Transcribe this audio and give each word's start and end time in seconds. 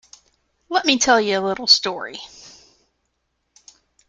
Let 0.67 0.85
me 0.87 0.97
tell 0.97 1.21
you 1.21 1.37
a 1.37 1.45
little 1.47 1.67
story. 1.67 2.19